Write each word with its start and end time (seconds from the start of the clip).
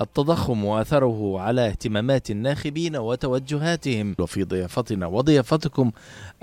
التضخم 0.00 0.64
وأثره 0.64 1.40
على 1.40 1.66
اهتمامات 1.66 2.30
الناخبين 2.30 2.96
وتوجهاتهم. 2.96 4.14
وفي 4.18 4.44
ضيافتنا 4.44 5.06
وضيافتكم 5.06 5.90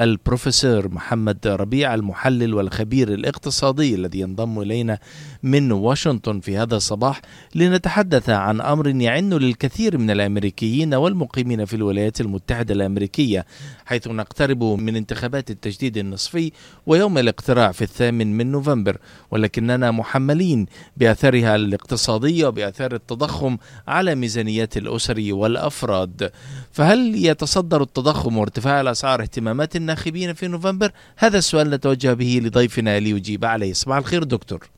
البروفيسور 0.02 0.90
محمد 0.90 1.48
ربيع 1.48 1.94
المحلل 1.94 2.54
والخبير 2.54 3.14
الاقتصادي 3.14 3.96
الذي 3.96 4.20
ينضم 4.20 4.62
إلينا 4.62 5.00
من 5.44 5.72
واشنطن 5.72 6.40
في 6.40 6.58
هذا 6.58 6.76
الصباح 6.76 7.22
لنتحدث 7.56 8.30
عن 8.30 8.62
أمر 8.62 8.88
يعن 8.88 9.34
للكثير 9.34 9.98
من 9.98 10.12
الأمريكيين 10.12 10.94
والمقيمين 10.94 11.66
في 11.66 11.76
الولايات 11.76 12.22
المتحدة 12.22 12.74
الأمريكية 12.74 13.46
حيث 13.86 14.08
نقترب 14.08 14.64
من 14.64 14.96
انتخابات 14.96 15.52
التجديد 15.52 15.98
النصفي 15.98 16.52
ويوم 16.86 17.18
الاقتراع 17.18 17.72
في 17.72 17.82
الثامن 17.82 18.38
من 18.38 18.52
نوفمبر. 18.52 18.98
ولكننا 19.32 19.92
محملين 19.92 20.66
باثارها 20.98 21.56
الاقتصاديه 21.56 22.48
وبأثار 22.48 22.96
التضخم 22.96 23.41
على 23.88 24.16
ميزانيات 24.16 24.78
الأسر 24.78 25.24
والأفراد. 25.32 26.32
فهل 26.72 27.26
يتصدر 27.26 27.82
التضخم 27.82 28.38
وارتفاع 28.38 28.82
الأسعار 28.82 29.22
اهتمامات 29.22 29.76
الناخبين 29.76 30.34
في 30.34 30.48
نوفمبر؟ 30.48 30.92
هذا 31.18 31.38
السؤال 31.38 31.70
نتوجه 31.70 32.14
به 32.14 32.42
لضيفنا 32.44 33.00
ليجيب 33.00 33.46
عليه. 33.46 33.74
صباح 33.74 33.98
الخير 33.98 34.24
دكتور. 34.24 34.70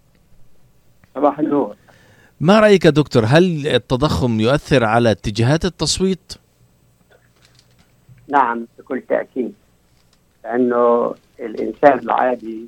صباح 1.16 1.40
النور. 1.40 1.76
ما 2.40 2.60
رأيك 2.60 2.88
دكتور؟ 2.88 3.26
هل 3.26 3.68
التضخم 3.68 4.40
يؤثر 4.40 4.84
على 4.84 5.12
اتجاهات 5.12 5.66
التصويت؟ 5.66 6.34
نعم 8.28 8.68
بكل 8.80 9.02
تأكيد. 9.10 9.54
لأنه 10.44 11.16
الإنسان 11.40 12.00
العادي 12.00 12.68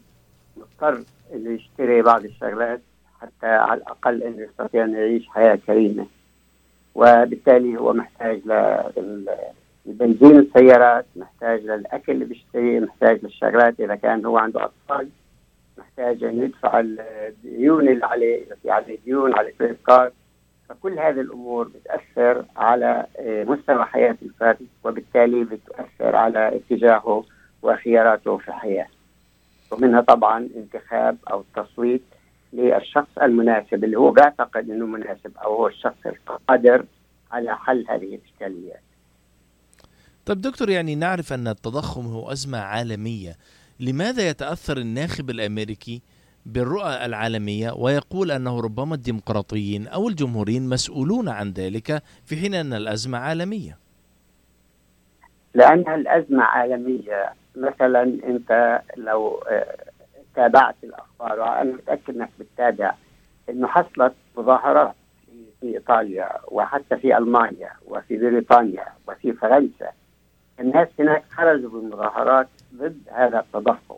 مضطر 0.57 1.03
إنه 1.33 1.49
يشتري 1.51 2.01
بعض 2.01 2.25
الشغلات 2.25 2.81
حتى 3.21 3.47
على 3.47 3.81
الأقل 3.81 4.23
إنه 4.23 4.41
يستطيع 4.41 4.83
أن 4.83 4.93
يعيش 4.93 5.27
حياة 5.27 5.59
كريمة. 5.67 6.05
وبالتالي 6.95 7.77
هو 7.77 7.93
محتاج 7.93 8.41
للبنزين 9.85 10.39
السيارات 10.39 11.05
محتاج 11.15 11.61
للأكل 11.61 12.11
اللي 12.11 12.25
بيشتريه 12.25 12.79
محتاج 12.79 13.19
للشغلات. 13.23 13.79
إذا 13.79 13.95
كان 13.95 14.25
هو 14.25 14.37
عنده 14.37 14.65
أطفال 14.65 15.09
محتاج 15.77 16.23
أن 16.23 16.43
يدفع 16.43 16.79
الديون 16.79 17.87
اللي 17.89 18.05
عليه 18.05 18.43
إذا 18.45 18.55
في 18.63 18.71
عليه 18.71 18.97
ديون 19.05 19.33
على 19.33 19.51
كريدت 19.51 19.85
كارد 19.87 20.13
فكل 20.69 20.99
هذه 20.99 21.21
الأمور 21.21 21.67
بتأثر 21.67 22.45
على 22.57 23.05
مستوى 23.19 23.85
حياة 23.85 24.15
الفرد 24.21 24.67
وبالتالي 24.83 25.43
بتأثر 25.43 26.15
على 26.15 26.55
اتجاهه 26.55 27.23
وخياراته 27.61 28.37
في 28.37 28.47
الحياة. 28.47 28.87
ومنها 29.71 30.01
طبعا 30.01 30.49
انتخاب 30.55 31.17
أو 31.31 31.39
التصويت 31.39 32.01
للشخص 32.55 33.17
المناسب 33.21 33.83
اللي 33.83 33.97
هو 33.97 34.11
بيعتقد 34.11 34.69
إنه 34.69 34.85
مناسب 34.85 35.37
أو 35.37 35.55
هو 35.55 35.67
الشخص 35.67 36.05
القادر 36.05 36.85
على 37.31 37.57
حل 37.57 37.85
هذه 37.89 38.15
الاشكاليات. 38.15 38.81
طيب 40.25 40.41
دكتور 40.41 40.69
يعني 40.69 40.95
نعرف 40.95 41.33
أن 41.33 41.47
التضخم 41.47 42.05
هو 42.05 42.31
أزمة 42.31 42.57
عالمية، 42.57 43.35
لماذا 43.79 44.29
يتأثر 44.29 44.77
الناخب 44.77 45.29
الأمريكي 45.29 46.01
بالرؤى 46.45 47.05
العالمية 47.05 47.71
ويقول 47.71 48.31
أنه 48.31 48.61
ربما 48.61 48.95
الديمقراطيين 48.95 49.87
أو 49.87 50.07
الجمهوريين 50.07 50.69
مسؤولون 50.69 51.29
عن 51.29 51.51
ذلك 51.51 52.03
في 52.25 52.35
حين 52.35 52.53
أن 52.53 52.73
الأزمة 52.73 53.17
عالمية؟ 53.17 53.77
لأنها 55.53 55.95
الأزمة 55.95 56.43
عالمية. 56.43 57.33
مثلا 57.55 58.03
أنت 58.03 58.81
لو 58.97 59.43
تابعت 60.35 60.75
الأخبار 60.83 61.39
وأنا 61.39 61.63
متأكد 61.63 62.15
أنك 62.17 62.29
بتتابع. 62.39 62.93
أنه 63.49 63.67
حصلت 63.67 64.13
مظاهرات 64.37 64.95
في 65.61 65.67
إيطاليا 65.75 66.29
وحتى 66.47 66.97
في 66.97 67.17
ألمانيا 67.17 67.71
وفي 67.87 68.17
بريطانيا 68.17 68.85
وفي 69.07 69.33
فرنسا. 69.33 69.91
الناس 70.59 70.87
هناك 70.99 71.23
خرجوا 71.31 71.69
بالمظاهرات 71.69 72.47
ضد 72.75 73.01
هذا 73.11 73.39
التضخم. 73.39 73.95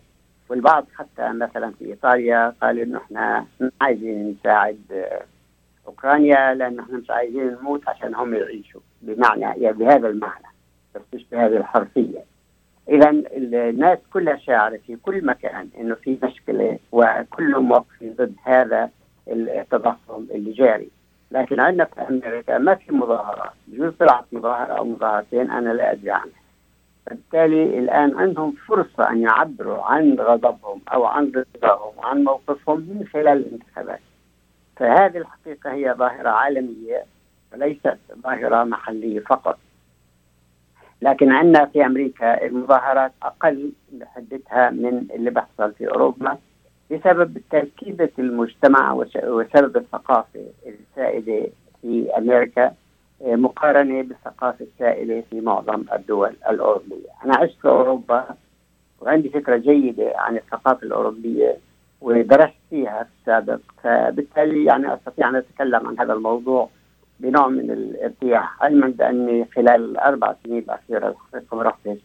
والبعض 0.50 0.86
حتى 0.96 1.32
مثلا 1.32 1.72
في 1.80 1.86
إيطاليا 1.86 2.54
قال 2.62 2.80
إنه 2.80 2.98
إحنا 2.98 3.46
عايزين 3.82 4.30
نساعد 4.40 4.80
أوكرانيا 5.88 6.54
لأنه 6.54 6.84
إحنا 6.84 6.98
مش 6.98 7.10
عايزين 7.10 7.48
نموت 7.62 7.90
عشان 7.90 8.16
هم 8.16 8.34
يعيشوا. 8.34 8.82
بمعنى 9.02 9.42
يعني 9.42 9.74
بهذا 9.74 10.08
المعنى 10.08 10.48
بس 10.96 11.02
مش 11.14 11.26
بهذه 11.32 11.58
الحرفية. 11.58 12.24
اذا 12.90 13.10
الناس 13.70 14.00
كلها 14.14 14.38
شاعرة 14.38 14.80
في 14.88 14.96
كل 14.96 15.26
مكان 15.26 15.70
إنه 15.78 15.96
في 15.96 16.18
مشكلة 16.24 16.80
وكلهم 16.92 17.72
واقفين 17.72 18.14
ضد 18.14 18.36
هذا 18.44 18.90
التضخم 19.28 20.28
اللي 20.32 20.52
جاري. 20.52 20.90
لكن 21.32 21.60
عندنا 21.60 21.86
في 21.86 22.02
أمريكا 22.02 22.58
ما 22.58 22.76
في 22.76 22.92
مظاهرات، 22.92 23.52
بجوز 23.68 23.94
طلعت 24.00 24.26
مظاهرة 24.32 24.74
أو 24.74 24.86
مظاهرتين 24.86 25.52
أنا 25.52 25.70
لا 25.70 25.92
أدري 25.92 26.12
عنها. 26.12 26.48
فبالتالي 27.06 27.80
الآن 27.80 28.18
عندهم 28.18 28.56
فرصة 28.68 29.10
أن 29.10 29.22
يعبروا 29.22 29.84
عن 29.84 30.16
غضبهم 30.20 30.82
أو 30.94 31.06
عن 31.06 31.32
رضاهم 31.56 31.94
عن 32.00 32.24
موقفهم 32.24 32.80
من 32.80 33.08
خلال 33.14 33.28
الانتخابات 33.28 34.00
فهذه 34.76 35.18
الحقيقة 35.18 35.74
هي 35.74 35.94
ظاهرة 35.94 36.30
عالمية 36.30 37.04
وليست 37.54 37.98
ظاهرة 38.24 38.64
محلية 38.64 39.20
فقط 39.20 39.60
لكن 41.02 41.32
عندنا 41.32 41.66
في 41.66 41.86
أمريكا 41.86 42.46
المظاهرات 42.46 43.12
أقل 43.24 43.72
حدتها 44.16 44.70
من 44.70 45.08
اللي 45.16 45.30
بيحصل 45.30 45.74
في 45.74 45.88
أوروبا 45.90 46.38
بسبب 46.92 47.38
تركيبة 47.52 48.10
المجتمع 48.20 48.94
وسبب 49.24 49.78
الثقافة 49.78 50.40
السائدة 50.68 51.48
في 51.82 52.10
أمريكا 52.18 52.74
مقارنة 53.22 54.02
بالثقافة 54.02 54.66
السائلة 54.66 55.24
في 55.30 55.42
معظم 55.42 55.84
الدول 55.94 56.34
الأوروبية. 56.50 57.10
أنا 57.26 57.38
عشت 57.38 57.56
في 57.62 57.68
أوروبا 57.68 58.26
وعندي 59.02 59.30
فكرة 59.30 59.58
جيدة 59.58 60.14
عن 60.16 60.38
الثقافة 60.38 60.84
الأوروبية 60.88 61.58
ودرست 62.02 62.54
فيها 62.70 63.04
في 63.04 63.10
السابق 63.22 63.60
فبالتالي 63.84 64.66
يعني 64.66 64.94
أستطيع 64.94 65.30
أن 65.30 65.36
أتكلم 65.36 65.88
عن 65.88 66.00
هذا 66.00 66.14
الموضوع. 66.14 66.70
بنوع 67.20 67.48
من 67.48 67.72
الارتياح. 67.72 68.64
علما 68.64 68.88
بأني 68.88 69.46
خلال 69.56 69.92
الأربع 69.92 70.36
سنين 70.44 70.60
الأخيرة 70.60 71.10
الحقيقة 71.10 71.58
ما 71.58 71.64
رحتش 71.64 71.98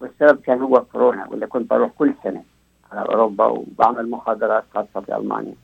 والسبب 0.00 0.40
كان 0.40 0.62
هو 0.62 0.84
كورونا 0.92 1.28
واللي 1.28 1.46
كنت 1.46 1.70
بروح 1.70 1.92
كل 1.98 2.14
سنة 2.24 2.44
على 2.92 3.08
أوروبا 3.08 3.46
وبعمل 3.46 4.10
محاضرات 4.10 4.64
خاصة 4.74 5.00
في 5.06 5.16
ألمانيا. 5.16 5.54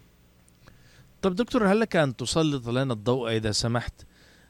طب 1.22 1.34
دكتور 1.34 1.66
هل 1.66 1.80
لك 1.80 1.96
أن 1.96 2.16
تسلط 2.16 2.68
لنا 2.68 2.92
الضوء 2.92 3.36
إذا 3.36 3.50
سمحت 3.50 3.92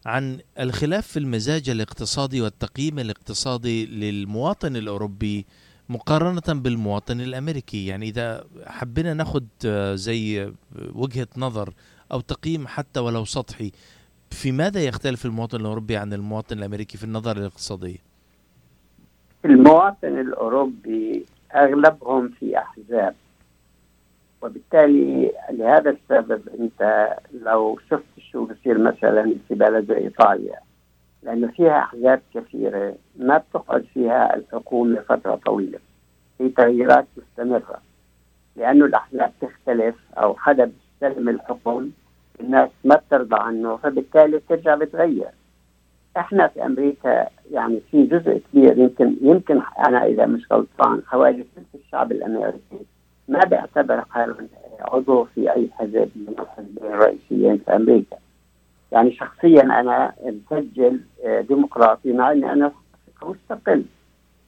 عن 0.07 0.39
الخلاف 0.61 1.07
في 1.07 1.19
المزاج 1.19 1.71
الاقتصادي 1.71 2.41
والتقييم 2.41 2.99
الاقتصادي 2.99 3.87
للمواطن 3.87 4.77
الأوروبي 4.77 5.47
مقارنة 5.89 6.61
بالمواطن 6.61 7.21
الأمريكي؟ 7.21 7.87
يعني 7.87 8.09
إذا 8.09 8.45
حبينا 8.67 9.15
ناخد 9.15 9.47
زي 9.95 10.53
وجهة 10.95 11.29
نظر 11.37 11.75
أو 12.13 12.21
تقييم 12.21 12.67
حتى 12.67 13.01
ولو 13.01 13.25
سطحي 13.25 13.73
في 14.31 14.53
ماذا 14.53 14.81
يختلف 14.81 15.27
المواطن 15.27 15.61
الأوروبي 15.61 15.97
عن 15.97 16.13
المواطن 16.13 16.59
الأمريكي 16.59 16.99
في 16.99 17.05
النظر 17.05 17.37
الاقتصادي؟ 17.37 18.01
المواطن 19.45 20.21
الأوروبي 20.21 21.27
أغلبهم 21.55 22.29
في 22.29 22.59
أحزاب. 22.59 23.15
وبالتالي 24.43 25.33
لهذا 25.51 25.91
السبب 25.91 26.43
أنت 26.61 27.09
لو 27.43 27.79
شفت 27.91 28.05
شو 28.33 28.45
بصير 28.45 28.79
مثلا 28.79 29.35
في 29.49 29.55
بلد 29.55 29.89
زي 29.89 29.97
إيطاليا 29.97 30.59
لأنه 31.23 31.49
فيها 31.49 31.79
أحزاب 31.79 32.23
كثيرة 32.35 32.95
ما 33.19 33.39
بتقعد 33.39 33.85
فيها 33.95 34.37
الحكومة 34.37 35.01
فترة 35.01 35.35
طويلة. 35.47 35.79
في 36.39 36.49
تغييرات 36.49 37.07
مستمرة. 37.17 37.81
لأنه 38.57 38.85
الأحزاب 38.85 39.33
تختلف 39.41 39.95
أو 40.19 40.35
حدا 40.37 40.65
بيستلم 41.01 41.29
الحكم 41.29 41.91
الناس 42.41 42.69
ما 42.85 42.97
بترضى 42.97 43.37
عنه 43.41 43.77
فبالتالي 43.77 44.37
بترجع 44.39 44.75
بتغير 44.75 45.29
إحنا 46.17 46.47
في 46.49 46.67
أمريكا 46.67 47.27
يعني 47.53 47.81
في 47.91 48.03
جزء 48.03 48.41
كبير 48.53 48.79
يمكن 48.79 49.17
يمكن 49.23 49.61
أنا 49.87 50.05
إذا 50.07 50.27
مش 50.27 50.47
غلطان 50.53 51.03
حوالي 51.07 51.45
ثلث 51.57 51.83
الشعب 51.85 52.13
الأمريكي 52.13 52.85
ما 53.29 53.41
بيعتبر 53.41 54.05
حاله 54.11 54.35
عضو 54.81 55.25
في 55.25 55.53
أي 55.53 55.69
حزب 55.79 56.11
من 56.17 56.35
الحزبين 56.39 56.93
الرئيسيين 56.95 57.59
في 57.59 57.77
أمريكا. 57.77 58.17
يعني 58.93 59.13
شخصيا 59.13 59.63
أنا 59.63 60.13
مسجل 60.51 61.01
ديمقراطي 61.49 62.13
مع 62.13 62.33
إني 62.33 62.53
أنا 62.53 62.73
مستقل. 63.23 63.85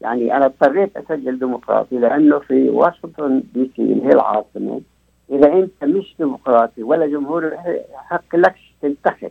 يعني 0.00 0.37
أنا 0.37 0.46
اضطريت 0.46 0.96
أسجل 0.96 1.38
ديمقراطي 1.38 1.99
لأنه 1.99 2.38
في 2.38 2.69
واشنطن 2.69 3.43
دي 3.55 3.70
سي 3.76 3.82
اللي 3.82 4.05
هي 4.06 4.12
العاصمه 4.12 4.81
إذا 5.30 5.52
أنت 5.52 5.84
مش 5.84 6.14
ديمقراطي 6.19 6.82
ولا 6.82 7.06
جمهوري 7.06 7.58
حق 7.94 8.36
لكش 8.36 8.74
تنتخب. 8.82 9.30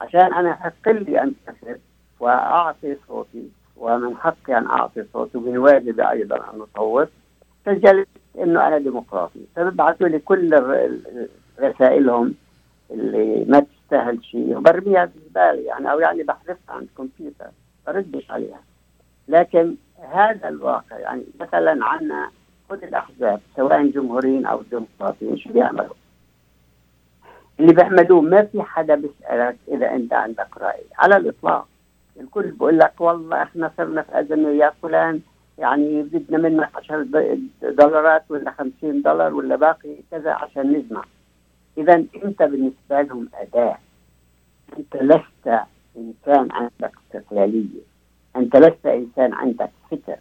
عشان 0.00 0.34
أنا 0.34 0.54
حق 0.54 0.88
لي 0.88 1.22
أنتخب 1.22 1.76
وأعطي 2.20 2.96
صوتي 3.08 3.48
ومن 3.76 4.16
حقي 4.16 4.58
أن 4.58 4.66
أعطي 4.66 5.04
صوتي 5.12 5.38
ومن 5.38 5.58
واجبي 5.58 6.10
أيضا 6.10 6.36
أن 6.36 6.66
أصوت 6.76 7.08
سجلت 7.66 8.08
إنه 8.38 8.66
أنا 8.66 8.78
ديمقراطي. 8.78 9.40
فببعثوا 9.56 10.08
لي 10.08 10.18
كل 10.18 10.62
رسائلهم 11.60 12.34
اللي 12.90 13.44
ما 13.48 13.60
تستاهل 13.60 14.24
شيء 14.24 14.56
وبرميها 14.56 15.06
في 15.06 15.16
الزباله 15.16 15.60
يعني 15.60 15.92
أو 15.92 16.00
يعني 16.00 16.22
بحذفها 16.22 16.56
عن 16.74 16.82
الكمبيوتر 16.82 17.50
بردش 17.86 18.30
عليها. 18.30 18.60
لكن 19.28 19.74
هذا 20.12 20.48
الواقع 20.48 20.98
يعني 20.98 21.24
مثلا 21.40 21.84
عندنا 21.84 22.30
خذ 22.70 22.82
الاحزاب 22.84 23.40
سواء 23.56 23.86
جمهوريين 23.86 24.46
أو 24.46 24.62
ديمقراطيين 24.62 25.36
شو 25.36 25.52
بيعملوا؟ 25.52 25.94
اللي 27.60 27.72
بيعملوه 27.72 28.20
ما 28.20 28.44
في 28.44 28.62
حدا 28.62 28.94
بيسألك 28.94 29.56
إذا 29.68 29.94
أنت 29.94 30.12
عندك 30.12 30.56
رأي 30.56 30.82
على 30.98 31.16
الإطلاق. 31.16 31.68
الكل 32.20 32.50
بقول 32.50 32.78
لك 32.78 33.00
والله 33.00 33.42
إحنا 33.42 33.70
صرنا 33.76 34.02
في 34.02 34.20
أزمة 34.20 34.48
يا 34.48 34.72
فلان 34.82 35.20
يعني 35.58 36.02
بدنا 36.02 36.38
منك 36.48 36.70
10 36.76 37.06
دولارات 37.62 38.24
ولا 38.28 38.50
50 38.50 39.02
دولار 39.02 39.34
ولا 39.34 39.56
باقي 39.56 39.96
كذا 40.10 40.30
عشان 40.30 40.72
نجمع. 40.72 41.04
إذا 41.78 41.94
أنت 41.94 42.42
بالنسبة 42.42 43.02
لهم 43.02 43.28
أداة. 43.34 43.78
أنت 44.78 44.96
لست 44.96 45.60
إنسان 45.96 46.48
عندك 46.52 46.92
استقلالية. 47.06 47.80
أنت 48.36 48.56
لست 48.56 48.86
إنسان 48.86 49.32
عندك 49.34 49.70
فكر. 49.90 50.18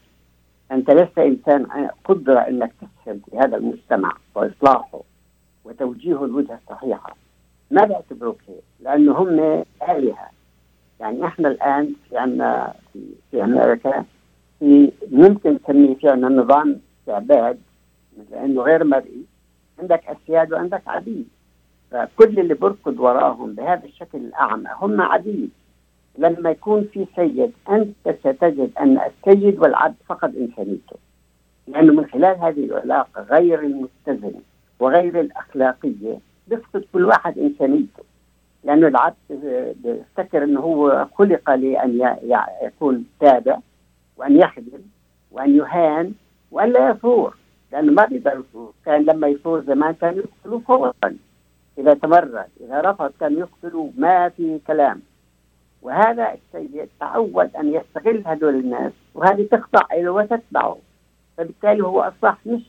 أنت 0.72 0.90
لست 0.92 1.20
إنسان 1.20 1.90
قدرة 2.06 2.40
إنك 2.40 2.72
تسهم 2.82 3.22
في 3.30 3.38
هذا 3.38 3.58
المجتمع 3.58 4.14
واصلاحه 4.36 5.02
وتوجيهه 5.66 6.26
الوجهة 6.26 6.60
الصحيحة. 6.64 7.16
ما 7.72 7.84
بيعتبروك 7.86 8.38
هيك 8.48 8.64
لأنه 8.80 9.12
هم 9.12 9.64
آلهة. 9.90 10.30
يعني 11.00 11.26
إحنا 11.26 11.48
الآن 11.50 11.94
في 12.10 12.18
عندنا 12.18 12.74
في, 12.94 13.00
في 13.32 13.44
أمريكا 13.44 14.06
في 14.60 14.92
ممكن 15.12 15.62
تسميه 15.62 15.96
في 15.96 16.10
عندنا 16.10 16.42
نظام 16.42 16.80
استعباد 17.02 17.60
لأنه 18.32 18.62
غير 18.62 18.84
مرئي. 18.84 19.26
عندك 19.80 20.02
أسياد 20.08 20.54
وعندك 20.54 20.82
عبيد 20.88 21.28
فكل 21.92 22.40
اللي 22.40 22.54
بركض 22.54 23.00
وراهم 23.00 23.54
بهذا 23.56 23.86
الشكل 23.86 24.18
الأعمى 24.18 24.70
هم 24.82 25.02
عبيد 25.02 25.50
لما 26.18 26.50
يكون 26.50 26.84
في 26.94 27.06
سيد 27.16 27.52
أنت 27.70 27.96
ستجد 28.20 28.72
أن 28.80 29.00
السيد 29.00 29.60
والعبد 29.60 29.96
فقد 30.06 30.36
انسانيته 30.36 30.96
لأنه 31.68 31.94
من 31.94 32.06
خلال 32.06 32.38
هذه 32.38 32.66
العلاقة 32.66 33.22
غير 33.22 33.60
المتزنه 33.60 34.42
وغير 34.80 35.20
الأخلاقية 35.20 36.18
بيفقد 36.48 36.86
كل 36.94 37.06
واحد 37.06 37.40
انسانيته 37.40 38.04
لأنه 38.64 38.88
العبد 38.88 39.16
بيفتكر 39.84 40.44
إنه 40.44 40.60
هو 40.60 41.08
خلق 41.16 41.50
لأن 41.50 42.18
يكون 42.64 43.06
تابع 43.20 43.58
وأن 44.18 44.38
يخدم 44.38 44.82
وأن 45.32 45.56
يهان 45.56 46.14
وأن 46.52 46.72
لا 46.72 46.90
يثور 46.90 47.36
لأنه 47.72 47.92
ما 47.92 48.06
بيقدر 48.06 48.44
كان 48.86 49.06
لما 49.06 49.28
يفوز 49.28 49.64
زمان 49.64 49.94
كان 49.94 50.18
يقتلوا 50.18 50.60
فورا. 50.60 50.94
إذا 51.78 51.94
تمرد 51.94 52.46
إذا 52.62 52.82
رفض 52.82 53.12
كان 53.20 53.38
يقتلوا 53.38 53.90
ما 53.98 54.30
في 54.30 54.60
كلام. 54.68 55.02
وهذا 55.86 56.34
السيد 56.34 56.90
تعود 57.00 57.56
أن 57.56 57.74
يستغل 57.74 58.24
هذول 58.26 58.56
الناس 58.56 58.92
وهذه 59.14 59.48
تخضع 59.52 59.94
له 59.94 60.12
وتتبعه. 60.12 60.78
فبالتالي 61.38 61.84
هو 61.84 62.02
أصبح 62.02 62.38
مش 62.46 62.62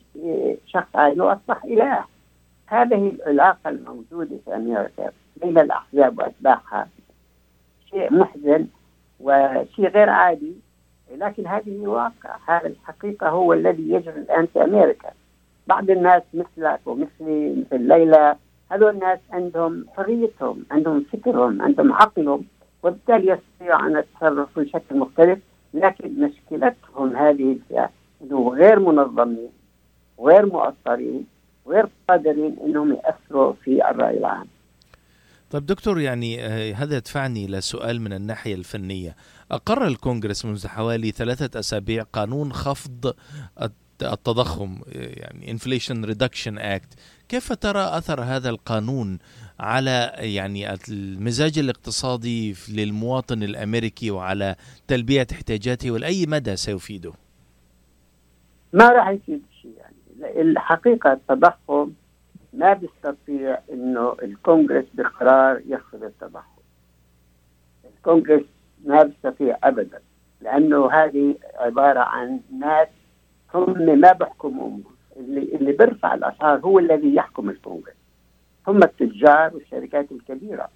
شخص 0.67 0.95
عادي 0.95 1.21
هو 1.21 1.29
أصبح 1.29 1.63
إله. 1.63 2.05
هذه 2.67 3.11
العلاقة 3.27 3.69
الموجودة 3.69 4.37
في 4.45 4.55
أمريكا 4.55 5.11
بين 5.41 5.59
الأحزاب 5.59 6.19
وأتباعها 6.19 6.87
شيء 7.89 8.13
محزن 8.13 8.67
وشيء 9.19 9.87
غير 9.87 10.09
عادي 10.09 10.53
لكن 11.15 11.47
هذه 11.47 11.87
واقع. 11.87 12.37
هذا 12.47 12.67
الحقيقة 12.67 13.29
هو 13.29 13.53
الذي 13.53 13.91
يجري 13.91 14.19
الآن 14.19 14.45
في 14.45 14.63
أمريكا. 14.63 15.09
بعض 15.67 15.89
الناس 15.89 16.23
مثلك 16.33 16.79
ومثلي 16.85 17.55
مثل 17.55 17.81
ليلى 17.81 18.35
هذول 18.71 18.93
الناس 18.93 19.19
عندهم 19.31 19.85
حريتهم 19.97 20.65
عندهم 20.71 21.05
فكرهم 21.13 21.61
عندهم 21.61 21.93
عقلهم. 21.93 22.45
وبالتالي 22.87 23.31
يستطيعوا 23.31 23.87
أن 23.87 23.97
يتصرفوا 23.99 24.63
بشكل 24.63 24.97
مختلف 24.97 25.39
لكن 25.73 26.19
مشكلتهم 26.19 27.15
هذه 27.15 27.51
الفئة 27.51 27.89
انه 28.21 28.49
غير 28.49 28.79
منظمين 28.79 29.49
غير 30.19 30.45
مؤثرين 30.45 31.25
غير 31.67 31.87
قادرين 32.09 32.57
إنهم 32.65 32.93
يأثروا 32.93 33.53
في 33.53 33.89
الرأي 33.89 34.17
العام. 34.17 34.47
طيب 35.51 35.65
دكتور 35.65 35.99
يعني 35.99 36.41
هذا 36.73 36.95
يدفعني 36.95 37.45
إلى 37.45 37.61
سؤال 37.61 38.01
من 38.01 38.13
الناحية 38.13 38.55
الفنية. 38.55 39.15
أقر 39.51 39.87
الكونغرس 39.87 40.45
منذ 40.45 40.67
حوالي 40.67 41.11
ثلاثة 41.11 41.59
أسابيع 41.59 42.03
قانون 42.03 42.53
خفض 42.53 43.13
التضخم 44.01 44.81
يعني 44.95 45.51
Inflation 45.51 46.05
Reduction 46.05 46.57
Act 46.57 46.93
كيف 47.29 47.53
ترى 47.53 47.79
أثر 47.79 48.21
هذا 48.21 48.49
القانون 48.49 49.19
على 49.59 50.11
يعني 50.17 50.73
المزاج 50.89 51.59
الاقتصادي 51.59 52.55
للمواطن 52.69 53.43
الأمريكي 53.43 54.11
وعلى 54.11 54.55
تلبية 54.87 55.27
احتياجاته 55.31 55.91
ولاي 55.91 56.25
مدى 56.27 56.55
سيفيده؟ 56.55 57.13
ما 58.73 58.89
راح 58.89 59.09
يفيد 59.09 59.41
شيء 59.61 59.71
يعني 59.77 60.41
الحقيقة 60.41 61.13
التضخم 61.13 61.91
ما 62.53 62.73
بيستطيع 62.73 63.59
إنه 63.73 64.15
الكونغرس 64.23 64.85
بقرار 64.93 65.61
يخفض 65.67 66.03
التضخم. 66.03 66.61
الكونغرس 67.97 68.45
ما 68.85 69.03
بيستطيع 69.03 69.57
ابدا 69.63 69.99
لأنه 70.41 70.91
هذه 70.91 71.35
عبارة 71.55 71.99
عن 71.99 72.39
ناس 72.59 72.87
هم 73.53 73.99
ما 73.99 74.11
بيحكموا 74.13 74.77
اللي 75.17 75.41
اللي 75.41 75.71
بيرفع 75.71 76.13
الأسعار 76.13 76.59
هو 76.59 76.79
الذي 76.79 77.15
يحكم 77.15 77.49
الكونغرس 77.49 78.06
هم 78.67 78.83
التجار 78.83 79.53
والشركات 79.53 80.11
الكبيرة. 80.11 80.69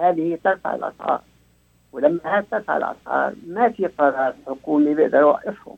هذه 0.00 0.38
ترفع 0.44 0.74
الأسعار. 0.74 1.22
ولما 1.92 2.20
هذه 2.24 2.44
ترفع 2.50 2.76
الأسعار 2.76 3.34
ما 3.46 3.68
في 3.68 3.86
قرار 3.86 4.34
حكومي 4.46 4.94
بيقدر 4.94 5.18
يوقفهم. 5.18 5.76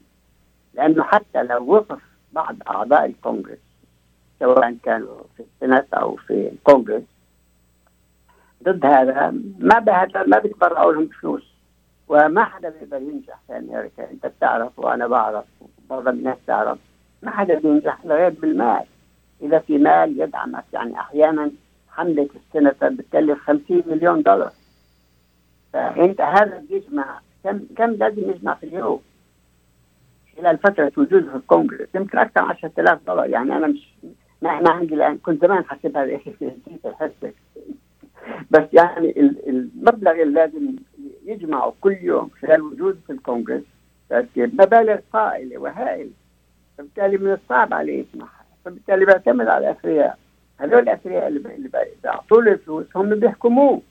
لأنه 0.75 1.03
حتى 1.03 1.43
لو 1.43 1.75
وقف 1.75 2.01
بعض 2.33 2.57
أعضاء 2.69 3.07
الكونغرس 3.07 3.59
سواء 4.39 4.77
كانوا 4.83 5.23
في 5.37 5.43
السنات 5.43 5.95
أو 5.95 6.17
في 6.17 6.49
الكونغرس 6.49 7.03
ضد 8.63 8.87
هذا 8.87 9.31
ما 9.59 9.79
بهذا 9.79 10.23
ما 10.23 10.39
بيتبرعوا 10.39 10.93
لهم 10.93 11.09
فلوس. 11.09 11.57
وما 12.09 12.45
حدا 12.45 12.69
بيقدر 12.69 12.97
ينجح 12.97 13.39
في 13.47 13.57
أمريكا. 13.57 14.11
أنت 14.11 14.27
بتعرف 14.27 14.79
وأنا 14.79 15.07
بعرف 15.07 15.45
معظم 15.91 16.09
الناس 16.09 16.37
تعرف. 16.47 16.79
ما 17.23 17.31
حدا 17.31 17.59
بينجح 17.59 18.07
غير 18.07 18.31
بالمال. 18.31 18.85
إذا 19.43 19.59
في 19.59 19.79
مال 19.79 20.21
يدعمك 20.21 20.65
يعني 20.73 21.01
أحيانا 21.01 21.51
حملة 21.89 22.29
السنتر 22.37 22.89
بتكلف 22.89 23.39
50 23.39 23.83
مليون 23.87 24.23
دولار. 24.23 24.53
فأنت 25.73 26.21
هذا 26.21 26.65
بيجمع 26.71 27.21
كم 27.45 27.61
كم 27.77 27.91
لازم 27.91 28.31
يجمع 28.31 28.55
في 28.55 28.67
اليوم؟ 28.67 29.01
خلال 30.37 30.59
فترة 30.59 30.93
وجوده 30.97 31.31
في 31.31 31.37
الكونغرس 31.37 31.89
يمكن 31.95 32.19
أكثر 32.19 32.43
من 32.43 32.49
10000 32.51 33.07
دولار. 33.07 33.29
يعني 33.29 33.57
أنا 33.57 33.67
مش 33.67 33.89
ما, 34.43 34.61
ما 34.61 34.71
عندي 34.71 34.95
الآن 34.95 35.19
كنت 35.19 35.43
زمان 35.45 35.59
الحسبه 35.59 37.33
بس 38.51 38.65
يعني 38.73 39.21
المبلغ 39.47 40.23
اللي 40.23 40.35
لازم 40.35 40.77
يجمعه 41.25 41.75
كل 41.81 41.97
يوم 42.01 42.31
خلال 42.43 42.63
وجوده 42.63 42.99
في 43.07 43.13
الكونغرس 43.13 43.63
مبالغ 44.37 44.99
طائله 45.13 45.59
وهائلة. 45.59 46.11
فبالتالي 46.79 47.19
من 47.19 47.33
الصعب 47.33 47.75
عليه 47.75 48.05
يسمعها 48.05 48.46
فبالتالي 48.67 49.05
بيعتمد 49.05 49.49
على 49.49 49.71
الأثرياء. 49.71 50.19
هذول 50.59 50.83
الأثرياء 50.83 51.29
اللي 51.29 51.71
بيعطوا 52.03 52.43
له 52.43 52.53
الفلوس 52.53 52.87
هم 52.97 53.15
بيحكموه. 53.15 53.83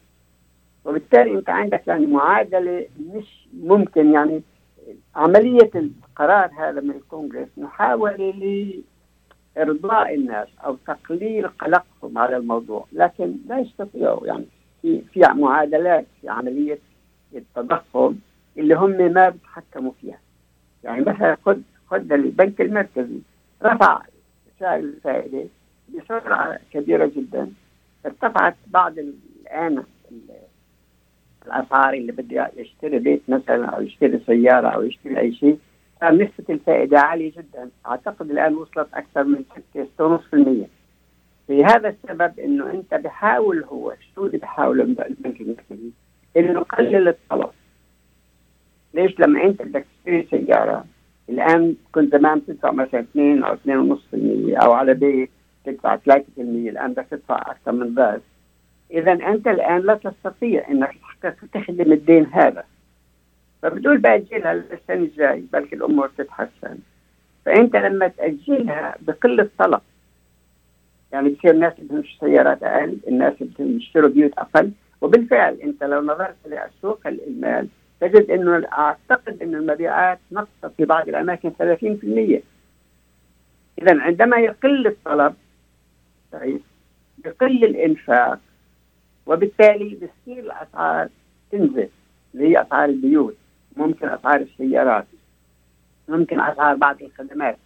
وبالتالي 0.85 1.31
أنت 1.31 1.49
عندك 1.49 1.87
يعني 1.87 2.05
معادلة 2.05 2.85
مش 3.13 3.47
ممكن 3.53 4.13
يعني 4.13 4.41
عملية 5.15 5.71
القرار 5.75 6.49
هذا 6.57 6.81
من 6.81 6.91
الكونغرس 6.91 7.47
محاولة 7.57 8.83
لإرضاء 9.57 10.15
الناس 10.15 10.47
أو 10.65 10.75
تقليل 10.87 11.47
قلقهم 11.47 12.17
على 12.17 12.37
الموضوع. 12.37 12.85
لكن 12.91 13.35
لا 13.47 13.59
يستطيعوا 13.59 14.27
يعني 14.27 14.45
في 14.81 15.01
في 15.01 15.19
معادلات 15.19 16.05
في 16.21 16.29
عملية 16.29 16.79
التضخم 17.35 18.15
اللي 18.57 18.75
هم 18.75 19.13
ما 19.13 19.29
بيتحكموا 19.29 19.91
فيها. 20.01 20.19
يعني 20.83 21.01
مثلا 21.01 21.37
خذ 21.45 21.57
خذ 21.87 22.11
البنك 22.11 22.61
المركزي 22.61 23.19
رفع 23.63 24.01
سعر 24.59 24.79
الفائدة 24.79 25.45
بسرعة 25.89 26.59
كبيرة 26.71 27.11
جدا. 27.15 27.51
ارتفعت 28.05 28.55
بعض 28.67 28.93
الآن 28.99 29.83
الأسعار 31.45 31.93
اللي 31.93 32.11
بده 32.11 32.51
يشتري 32.57 32.99
بيت 32.99 33.21
مثلا 33.27 33.65
أو 33.65 33.81
يشتري 33.81 34.19
سيارة 34.25 34.67
أو 34.67 34.81
يشتري 34.81 35.19
أي 35.19 35.33
شيء 35.33 35.59
نسبة 36.03 36.45
الفائدة 36.49 36.99
عالية 36.99 37.31
جدا. 37.31 37.69
أعتقد 37.87 38.31
الآن 38.31 38.53
وصلت 38.53 38.87
أكثر 38.93 39.23
من 39.23 39.43
6.5% 39.75 40.67
في 41.47 41.63
هذا 41.63 41.89
السبب 41.89 42.39
إنه 42.39 42.71
أنت 42.71 42.93
بحاول 42.93 43.63
هو 43.63 43.95
شو 44.15 44.25
اللي 44.25 44.37
بحاول 44.37 44.81
البنك 44.81 45.41
المركزي؟ 45.41 45.89
إنه 46.37 46.59
يقلل 46.59 47.07
الطلب. 47.07 47.49
ليش؟ 48.93 49.19
لما 49.19 49.43
أنت 49.43 49.61
بدك 49.61 49.85
تشتري 49.97 50.27
سيارة 50.31 50.85
الآن 51.29 51.75
كنت 51.91 52.15
زمان 52.15 52.45
تدفع 52.45 52.71
مثلا 52.71 52.99
2 52.99 53.43
أو 53.43 53.55
2.5% 53.55 54.63
أو 54.63 54.71
على 54.71 54.93
بيت 54.93 55.29
تدفع 55.65 55.97
3% 55.97 56.19
الآن 56.37 56.93
بدك 56.93 57.05
تدفع 57.11 57.51
أكثر 57.51 57.71
من 57.71 57.95
ذلك. 57.95 58.21
إذا 58.91 59.11
أنت 59.11 59.47
الآن 59.47 59.81
لا 59.81 59.95
تستطيع 59.95 60.69
إنك 60.69 60.95
تخدم 61.53 61.91
الدين 61.91 62.25
هذا. 62.25 62.63
فبتقول 63.61 63.97
باجلها 63.97 64.53
للسنه 64.53 64.95
الجاي 64.95 65.43
بلكي 65.53 65.75
الأمور 65.75 66.11
تتحسن. 66.17 66.77
فأنت 67.45 67.75
لما 67.75 68.07
تأجلها 68.07 68.95
بقل 69.01 69.39
الطلب 69.39 69.81
يعني 71.11 71.29
بصير 71.29 71.51
الناس 71.51 71.73
بدهم 71.79 72.03
سيارات 72.19 72.63
أقل، 72.63 72.97
الناس 73.07 73.33
بدهم 73.41 73.77
يشتروا 73.77 74.09
بيوت 74.09 74.33
أقل، 74.37 74.71
وبالفعل 75.01 75.53
أنت 75.63 75.83
لو 75.83 76.01
نظرت 76.01 76.35
لسوق 76.45 76.99
المال 77.07 77.67
تجد 78.01 78.31
إنه 78.31 78.67
أعتقد 78.77 79.41
انه 79.41 79.57
المبيعات 79.57 80.19
نقصت 80.31 80.75
في 80.77 80.85
بعض 80.85 81.09
الأماكن 81.09 81.51
30%. 81.51 82.41
اذا 83.81 84.01
عندما 84.01 84.37
يقل 84.37 84.87
الطلب 84.87 85.35
طيب 86.31 86.61
يقل 87.25 87.63
الإنفاق 87.63 88.39
وبالتالي 89.25 89.89
بتصير 89.95 90.43
الأسعار 90.43 91.09
تنزل 91.51 91.89
اللي 92.35 92.47
هي 92.47 92.61
اسعار 92.61 92.89
البيوت 92.89 93.37
ممكن 93.77 94.09
أسعار 94.09 94.39
السيارات 94.41 95.05
ممكن 96.07 96.39
أسعار 96.39 96.75
بعض 96.75 97.01
الخدمات 97.01 97.57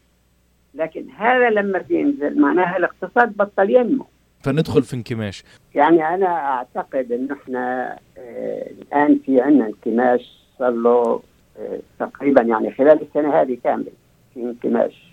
لكن 0.74 1.10
هذا 1.10 1.50
لما 1.50 1.80
بينزل 1.80 2.42
معناها 2.42 2.78
الاقتصاد 2.78 3.38
بطل 3.38 3.70
ينمو 3.70 4.06
فندخل 4.40 4.84
في 4.84 4.94
انكماش. 4.94 5.44
يعني 5.76 6.08
أنا 6.08 6.28
أعتقد 6.28 7.12
انه 7.12 7.34
إحنا 7.34 7.94
آه 8.18 8.68
الآن 8.82 9.20
في 9.26 9.42
عندنا 9.42 9.68
انكماش 9.68 10.40
صار 10.60 10.72
له 10.72 11.22
آه 11.60 11.80
تقريبا 12.00 12.42
يعني 12.42 12.72
خلال 12.72 13.02
السنة 13.02 13.42
هذه 13.42 13.58
كاملة 13.64 13.92
في 14.34 14.40
انكماش. 14.40 15.10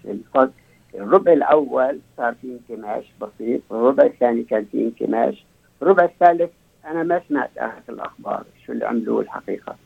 الربع 0.94 1.32
الأول 1.32 1.98
صار 2.16 2.34
في 2.42 2.58
انكماش 2.70 3.04
بسيط 3.20 3.60
الربع 3.70 4.04
الثاني 4.04 4.42
كان 4.42 4.66
في 4.72 4.82
انكماش. 4.84 5.44
الربع 5.82 6.04
الثالث 6.04 6.50
أنا 6.86 7.02
ما 7.02 7.22
سمعت 7.28 7.50
اخر 7.58 7.82
الأخبار 7.88 8.44
شو 8.66 8.72
اللي 8.72 8.86
عملوه 8.86 9.20
الحقيقة. 9.20 9.76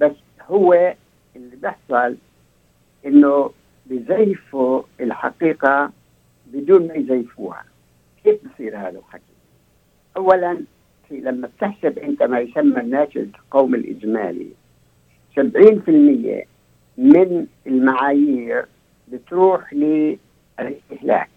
بس 0.00 0.12
هو 0.48 0.94
اللي 1.36 1.56
بيحصل 1.56 2.16
إنه 3.06 3.50
بزيفوا 3.86 4.82
الحقيقة 5.00 5.90
بدون 6.46 6.86
ما 6.88 6.94
يزيفوها. 6.94 7.64
كيف 8.28 8.40
بصير 8.54 8.78
هذا 8.78 8.98
الحكي؟ 8.98 9.22
اولا 10.16 10.64
في 11.08 11.20
لما 11.20 11.48
بتحسب 11.56 11.98
أنت 11.98 12.22
ما 12.22 12.40
يسمى 12.40 12.80
الناتج 12.80 13.18
القومي 13.18 13.78
الإجمالي 13.78 14.48
70% 15.40 15.40
من 16.98 17.46
المعايير 17.66 18.66
بتروح 19.08 19.72
للاستهلاك 19.74 21.30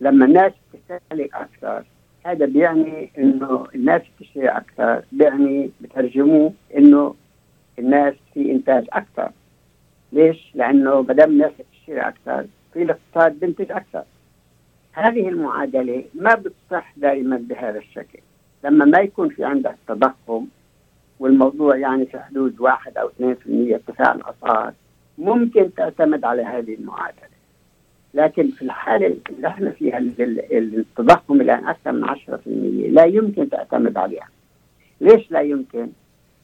لما 0.00 0.24
الناس 0.26 0.52
تستهلك 0.72 1.34
أكثر 1.34 1.84
هذا 2.26 2.46
بيعني 2.46 3.10
إنه 3.18 3.66
الناس 3.74 4.02
بتشتري 4.20 4.48
أكثر 4.48 5.02
بيعني 5.12 5.70
بترجموه 5.80 6.52
إنه 6.76 7.14
الناس 7.78 8.14
في 8.34 8.52
إنتاج 8.52 8.86
أكثر 8.92 9.30
ليش؟ 10.12 10.50
لأنه 10.54 11.02
ما 11.02 11.14
دام 11.14 11.30
الناس 11.30 11.52
بتشتري 11.52 12.00
أكثر 12.00 12.46
في 12.72 12.82
الاقتصاد 12.82 13.40
بينتج 13.40 13.72
أكثر 13.72 14.04
هذه 14.92 15.28
المعادلة 15.28 16.04
ما 16.14 16.34
بتصح 16.34 16.92
دائما 16.96 17.36
بهذا 17.36 17.78
الشكل. 17.78 18.18
لما 18.64 18.84
ما 18.84 18.98
يكون 18.98 19.28
في 19.28 19.44
عندك 19.44 19.76
تضخم 19.88 20.46
والموضوع 21.18 21.76
يعني 21.76 22.06
في 22.06 22.18
حدود 22.18 22.60
واحد 22.60 22.96
أو 22.96 23.08
2% 23.08 23.12
ارتفاع 23.74 24.12
الأسعار 24.14 24.72
ممكن 25.18 25.74
تعتمد 25.74 26.24
على 26.24 26.42
هذه 26.42 26.74
المعادلة. 26.74 27.32
لكن 28.14 28.50
في 28.50 28.62
الحالة 28.62 29.16
اللي 29.30 29.48
إحنا 29.48 29.70
فيها 29.70 29.98
التضخم 29.98 31.40
الآن 31.40 31.66
أكثر 31.66 31.92
من 31.92 32.04
10% 32.04 32.16
لا 32.92 33.04
يمكن 33.04 33.50
تعتمد 33.50 33.96
عليها. 33.96 34.28
ليش 35.00 35.30
لا 35.30 35.40
يمكن؟ 35.40 35.88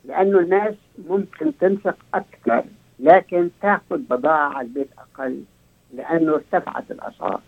لأنه 0.04 0.38
الناس 0.38 0.74
ممكن 1.08 1.58
تنفق 1.58 1.96
أكثر 2.14 2.64
لكن 3.00 3.50
تأخذ 3.62 3.98
بضاعة 3.98 4.48
على 4.54 4.66
البيت 4.66 4.88
أقل 4.98 5.42
لأنه 5.94 6.34
ارتفعت 6.34 6.90
الأسعار. 6.90 7.40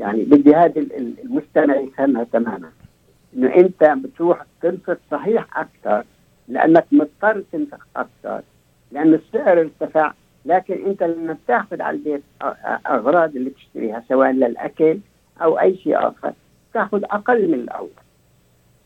يعني 0.00 0.24
بدي 0.24 0.54
هذا 0.54 0.80
المستمع 1.24 1.76
يفهمها 1.76 2.24
تماما. 2.24 2.70
إنه 3.36 3.54
أنت 3.54 3.84
بتروح 3.84 4.44
تنفق 4.62 4.98
صحيح 5.10 5.58
أكثر 5.58 6.04
لأنك 6.48 6.84
مضطر 6.92 7.42
تنفق 7.52 7.86
أكثر 7.96 8.42
لأنه 8.92 9.16
السعر 9.26 9.60
ارتفع 9.60 10.12
لكن 10.46 10.86
أنت 10.86 11.02
لما 11.02 11.36
بتاخذ 11.44 11.82
على 11.82 11.96
البيت 11.96 12.22
أغراض 12.86 13.36
اللي 13.36 13.50
بتشتريها 13.50 14.02
سواء 14.08 14.30
للأكل 14.30 14.98
أو 15.42 15.60
أي 15.60 15.76
شيء 15.76 15.98
آخر 16.08 16.32
تاخذ 16.74 17.04
أقل 17.04 17.48
من 17.48 17.54
الأول. 17.54 17.88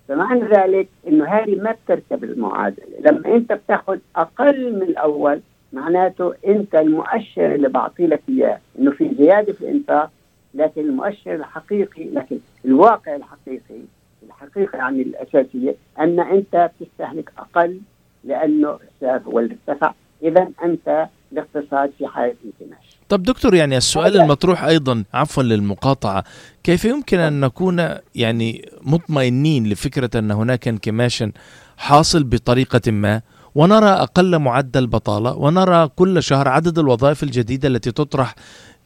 فمعنى 0.09 0.41
ذلك 0.45 0.89
إنه 1.09 1.25
هذه 1.25 1.57
ما 1.63 1.75
بتركب 1.85 2.25
المعادلة. 2.25 2.87
لما 3.01 3.35
أنت 3.35 3.53
بتاخذ 3.53 3.99
أقل 4.17 4.75
من 4.77 4.83
الأول 4.83 5.41
معناته 5.73 6.35
أنت 6.47 6.75
المؤشر 6.75 7.55
اللي 7.55 7.69
بعطي 7.69 8.07
لك 8.07 8.23
إياه. 8.29 8.59
إنه 8.79 8.91
في 8.91 9.15
زيادة 9.19 9.53
في 9.53 9.61
الإنفاق 9.61 10.11
لكن 10.55 10.81
المؤشر 10.81 11.35
الحقيقي 11.35 12.05
لكن 12.05 12.39
الواقع 12.65 13.17
الحقيقي 13.17 13.81
الحقيقة 14.23 14.77
يعني 14.77 15.03
الأساسية 15.03 15.75
أن 16.01 16.21
أنت 16.21 16.71
بتستهلك 16.81 17.33
أقل 17.39 17.81
لأنه 18.25 18.79
السعر 18.95 19.23
هو 19.27 19.39
اللي 19.39 19.57
ارتفع 19.69 19.93
إذا 20.23 20.49
أنت 20.65 21.09
الاقتصاد 21.33 21.91
في 21.99 22.07
حالة 22.07 22.35
انكماش 22.45 22.97
طب 23.09 23.23
دكتور 23.23 23.55
يعني 23.55 23.77
السؤال 23.77 24.21
المطروح 24.21 24.65
أيضا 24.65 25.05
عفوا 25.15 25.43
للمقاطعة 25.43 26.25
كيف 26.65 26.85
يمكن 26.85 27.19
أن 27.19 27.41
نكون 27.41 27.89
يعني 28.15 28.69
مطمئنين 28.83 29.67
لفكرة 29.67 30.11
أن 30.19 30.31
هناك 30.31 30.69
انكماشا 30.69 31.33
حاصل 31.77 32.25
بطريقة 32.25 32.91
ما 32.91 33.21
ونرى 33.55 33.89
أقل 33.89 34.39
معدل 34.39 34.87
بطالة 34.87 35.37
ونرى 35.37 35.89
كل 35.97 36.23
شهر 36.23 36.49
عدد 36.49 36.79
الوظائف 36.79 37.23
الجديدة 37.23 37.69
التي 37.69 37.93
تطرح 37.93 38.35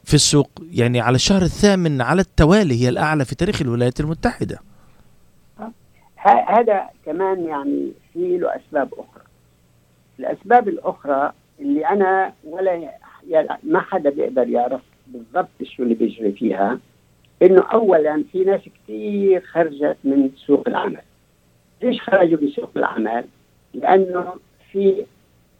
في 0.09 0.15
السوق 0.15 0.49
يعني 0.71 1.01
على 1.01 1.15
الشهر 1.15 1.41
الثامن 1.41 2.01
على 2.01 2.21
التوالي 2.21 2.83
هي 2.83 2.89
الأعلى 2.89 3.25
في 3.25 3.35
تاريخ 3.35 3.61
الولايات 3.61 3.99
المتحدة. 3.99 4.59
هذا 6.47 6.89
كمان 7.05 7.45
يعني 7.45 7.91
في 8.13 8.37
له 8.37 8.55
أسباب 8.55 8.93
أخرى. 8.93 9.23
الأسباب 10.19 10.67
الأخرى 10.67 11.33
اللي 11.59 11.85
أنا 11.85 12.33
ولا 12.43 12.91
ما 13.63 13.79
حدا 13.79 14.09
بيقدر 14.09 14.47
يعرف 14.47 14.81
بالضبط 15.07 15.49
شو 15.63 15.83
اللي 15.83 15.93
بيجري 15.93 16.31
فيها 16.31 16.79
إنه 17.41 17.61
اولا 17.61 18.23
في 18.31 18.43
ناس 18.43 18.61
كثير 18.61 19.41
خرجت 19.41 19.97
من 20.03 20.29
سوق 20.47 20.67
العمل. 20.67 21.01
ليش 21.81 22.01
خرجوا 22.01 22.39
من 22.41 22.49
سوق 22.49 22.71
العمل؟ 22.75 23.25
لأنه 23.73 24.33
في 24.71 25.05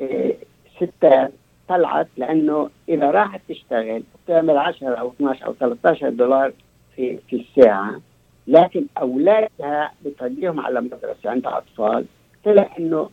إيه 0.02 0.36
ستات 0.76 1.32
طلعت 1.70 2.08
لأنه 2.18 2.70
إذا 2.90 3.12
راحت 3.12 3.42
تشتغل 3.50 4.04
بتعمل 4.26 4.58
10 4.58 4.96
أو 4.96 5.10
12 5.10 5.46
أو 5.46 5.54
13 5.54 6.10
دولار 6.10 6.54
في 6.96 7.18
في 7.30 7.36
الساعة. 7.36 8.02
لكن 8.48 8.86
أولادها 8.98 9.92
بتوديهم 10.06 10.60
على 10.60 10.82
مدرسة 10.82 11.30
عندها 11.30 11.58
أطفال. 11.58 12.06
طلع 12.46 12.70
إنه 12.80 13.10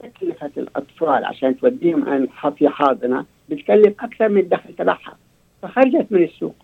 تكلفة 0.00 0.50
الأطفال 0.56 1.24
عشان 1.24 1.58
توديهم 1.58 2.08
عن 2.08 2.28
في 2.58 2.68
حاضنة 2.68 3.24
بتكلف 3.48 4.04
أكثر 4.04 4.28
من 4.28 4.40
الدخل 4.40 4.74
تبعها. 4.74 5.16
فخرجت 5.62 6.06
من 6.10 6.22
السوق. 6.22 6.54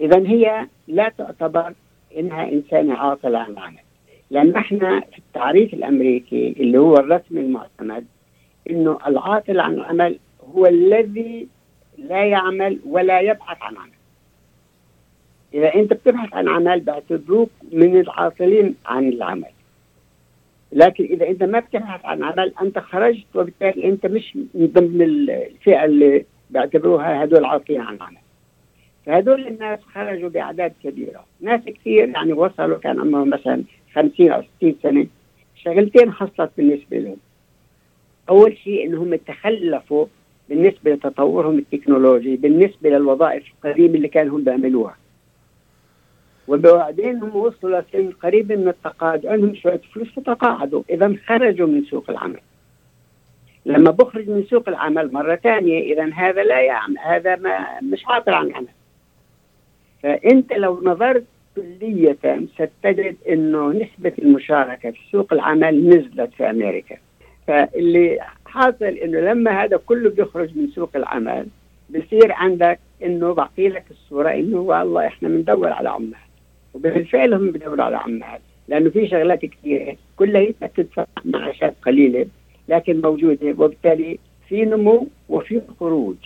إذا 0.00 0.18
هي 0.18 0.66
لا 0.88 1.08
تعتبر 1.18 1.72
إنها 2.18 2.52
إنسانة 2.52 2.94
عاطلة 2.94 3.38
عن 3.38 3.50
العمل 3.52 3.78
لأن 4.30 4.56
إحنا 4.56 5.00
في 5.00 5.18
التعريف 5.18 5.74
الأمريكي 5.74 6.54
اللي 6.60 6.78
هو 6.78 6.94
الرسمي 6.96 7.40
المعتمد 7.40 8.06
إنه 8.70 8.98
العاطل 9.06 9.60
عن 9.60 9.74
العمل 9.74 10.18
هو 10.54 10.66
الذي 10.66 11.48
لا 11.98 12.24
يعمل 12.24 12.78
ولا 12.86 13.20
يبحث 13.20 13.62
عن 13.62 13.76
عمل. 13.76 13.90
إذا 15.54 15.74
أنت 15.74 15.92
بتبحث 15.92 16.34
عن 16.34 16.48
عمل 16.48 16.80
بعتبروك 16.80 17.50
من 17.72 18.00
العاطلين 18.00 18.74
عن 18.86 19.08
العمل. 19.08 19.50
لكن 20.72 21.04
إذا 21.04 21.28
أنت 21.28 21.42
ما 21.42 21.60
بتبحث 21.60 22.04
عن 22.04 22.22
عمل 22.22 22.52
أنت 22.62 22.78
خرجت 22.78 23.26
وبالتالي 23.34 23.84
أنت 23.84 24.06
مش 24.06 24.36
من 24.36 24.66
ضمن 24.66 25.02
الفئة 25.02 25.84
اللي 25.84 26.24
بيعتبروها 26.50 27.24
هدول 27.24 27.44
عاطلين 27.44 27.80
عن 27.80 27.94
العمل. 27.94 28.18
فهدول 29.06 29.46
الناس 29.46 29.80
خرجوا 29.94 30.28
بأعداد 30.28 30.72
كبيرة. 30.84 31.24
ناس 31.40 31.60
كثير 31.60 32.08
يعني 32.08 32.32
وصلوا 32.32 32.78
كان 32.78 33.00
عمرهم 33.00 33.30
مثلا 33.30 33.62
50 33.94 34.30
أو 34.30 34.42
60 34.56 34.74
سنة. 34.82 35.06
شغلتين 35.56 36.12
حصلت 36.12 36.50
بالنسبة 36.56 36.98
لهم. 36.98 37.16
أول 38.28 38.56
شيء 38.56 38.86
انهم 38.86 39.14
تخلفوا 39.14 40.06
بالنسبة 40.48 40.92
لتطورهم 40.92 41.58
التكنولوجي 41.58 42.36
بالنسبة 42.36 42.90
للوظائف 42.90 43.44
القديمة 43.64 43.94
اللي 43.94 44.08
كانوا 44.08 44.38
هم 44.38 44.44
بيعملوها. 44.44 44.96
وبعدين 46.48 47.16
هم 47.16 47.36
وصلوا 47.36 47.80
لسن 47.80 48.10
قريب 48.10 48.52
من 48.52 48.68
التقاعد 48.68 49.26
عندهم 49.26 49.54
شوية 49.54 49.80
فلوس 49.94 50.08
فتقاعدوا. 50.08 50.82
إذا 50.90 51.16
خرجوا 51.26 51.66
من 51.66 51.84
سوق 51.84 52.10
العمل. 52.10 52.40
لما 53.66 53.90
بخرج 53.90 54.28
من 54.28 54.44
سوق 54.50 54.68
العمل 54.68 55.12
مرة 55.12 55.34
ثانية 55.34 55.92
إذا 55.92 56.10
هذا 56.14 56.42
لا 56.42 56.60
يعمل 56.60 56.98
هذا 56.98 57.36
ما 57.36 57.80
مش 57.80 58.06
عاطل 58.06 58.34
عن 58.34 58.46
العمل 58.46 58.68
فأنت 60.02 60.52
لو 60.52 60.80
نظرت 60.82 61.24
كلية 61.56 62.18
ستجد 62.54 63.16
أنه 63.28 63.68
نسبة 63.68 64.12
المشاركة 64.18 64.90
في 64.90 64.98
سوق 65.12 65.32
العمل 65.32 65.88
نزلت 65.88 66.34
في 66.34 66.50
أمريكا. 66.50 66.96
فاللي 67.46 68.18
حاصل 68.46 68.84
أنه 68.84 69.20
لما 69.20 69.64
هذا 69.64 69.76
كله 69.76 70.10
بيخرج 70.10 70.56
من 70.56 70.68
سوق 70.74 70.90
العمل 70.96 71.46
بصير 71.90 72.32
عندك 72.32 72.78
أنه 73.02 73.34
بعطي 73.34 73.68
لك 73.68 73.84
الصورة 73.90 74.30
أنه 74.30 74.58
والله 74.58 75.06
إحنا 75.06 75.28
بندور 75.28 75.72
على 75.72 75.88
عمال. 75.88 76.26
وبالفعل 76.74 77.34
هم 77.34 77.50
بدوروا 77.50 77.84
على 77.84 77.96
عمال. 77.96 78.38
لأنه 78.68 78.90
في 78.90 79.08
شغلات 79.08 79.44
كثيرة 79.44 79.96
كلها 80.16 80.46
تدفع 80.76 81.04
معاشات 81.24 81.74
قليلة 81.82 82.26
لكن 82.68 83.00
موجودة 83.00 83.54
وبالتالي 83.58 84.18
في 84.48 84.64
نمو 84.64 85.08
وفي 85.28 85.62
خروج. 85.80 86.16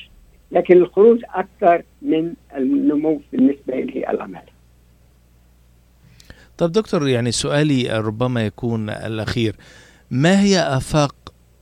لكن 0.53 0.77
الخروج 0.77 1.23
أكثر 1.35 1.83
من 2.03 2.35
النمو 2.57 3.21
بالنسبة 3.33 3.75
للعمال. 3.75 4.43
طب 6.59 6.73
دكتور 6.73 7.09
يعني 7.09 7.33
سؤالي 7.33 7.99
ربما 7.99 8.47
يكون 8.47 8.91
الأخير. 8.91 9.55
ما 10.11 10.41
هي 10.41 10.59
آفاق 10.59 11.15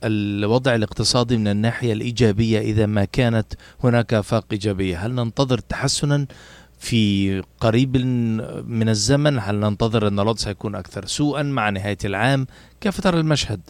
الوضع 0.03 0.75
الاقتصادي 0.75 1.37
من 1.37 1.47
الناحية 1.47 1.93
الإيجابية 1.93 2.59
إذا 2.59 2.85
ما 2.85 3.05
كانت 3.05 3.53
هناك 3.83 4.13
آفاق 4.13 4.45
إيجابية؟ 4.51 4.97
هل 4.97 5.11
ننتظر 5.11 5.57
تحسنا 5.57 6.25
في 6.79 7.43
قريب 7.59 7.97
من 8.67 8.89
الزمن؟ 8.89 9.39
هل 9.39 9.55
ننتظر 9.55 10.07
أن 10.07 10.19
الوضع 10.19 10.37
سيكون 10.37 10.75
أكثر 10.75 11.05
سوءا 11.05 11.43
مع 11.43 11.69
نهاية 11.69 11.97
العام؟ 12.05 12.47
كيف 12.81 13.01
ترى 13.01 13.19
المشهد؟ 13.19 13.61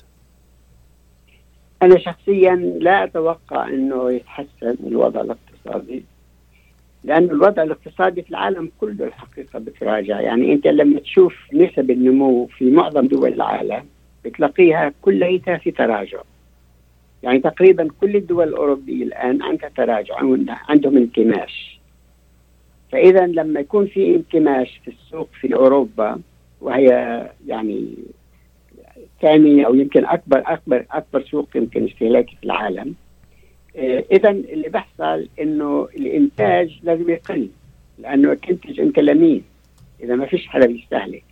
أنا 1.82 2.00
شخصيا 2.00 2.56
لا 2.56 3.04
أتوقع 3.04 3.68
أنه 3.68 4.12
يتحسن 4.12 4.76
الوضع 4.88 5.22
الاقتصادي 5.22 6.06
لأن 7.04 7.24
الوضع 7.24 7.64
الاقتصادي 7.64 8.22
في 8.22 8.30
العالم 8.30 8.72
كله 8.80 9.06
الحقيقة 9.06 9.60
بتراجع. 9.60 10.22
يعني 10.22 10.54
أنت 10.54 10.68
لما 10.68 11.00
تشوف 11.00 11.34
نسب 11.54 11.92
النمو 11.92 12.48
في 12.48 12.72
معظم 12.72 13.08
دول 13.08 13.34
العالم 13.34 13.86
بتلاقيها 14.26 14.94
كلها 15.02 15.58
في 15.58 15.72
تراجع. 15.72 16.22
يعني 17.24 17.40
تقريبا 17.40 17.88
كل 18.02 18.16
الدول 18.16 18.48
الأوروبية 18.48 19.04
الآن 19.04 19.42
عندها 19.42 19.70
تراجع 19.70 20.16
عندهم 20.70 20.98
انكماش. 20.98 21.80
فإذا 22.92 23.28
لما 23.28 23.60
يكون 23.60 23.88
في 23.88 24.16
انكماش 24.16 24.82
في 24.86 24.92
السوق 24.92 25.30
في 25.42 25.56
أوروبا 25.56 26.22
وهي 26.62 26.88
يعني 27.48 27.96
ثاني 29.22 29.66
أو 29.66 29.76
يمكن 29.76 30.06
اكبر 30.06 30.44
اكبر 30.46 30.86
أكبر 30.92 31.22
سوق 31.22 31.48
يمكن 31.56 31.86
استهلاكي 31.86 32.36
في 32.36 32.44
العالم 32.44 32.96
آه، 33.76 34.04
اذا 34.12 34.30
اللي 34.30 34.70
بيحصل 34.70 35.28
إنه 35.42 35.88
الإنتاج 35.96 36.80
لازم 36.84 37.10
يقل 37.10 37.50
لأنه 38.00 38.34
تنتج 38.34 38.80
انت 38.80 39.00
لمين 39.00 39.44
إذا 40.04 40.16
ما 40.16 40.26
فيش 40.26 40.48
حدا 40.48 40.68
بيستهلك. 40.68 41.24